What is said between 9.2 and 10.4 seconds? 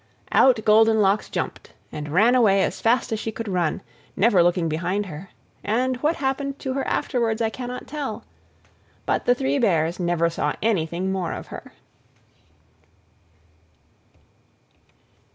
the Three Bears never